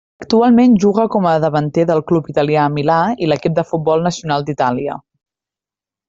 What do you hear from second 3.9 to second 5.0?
nacional d'Itàlia.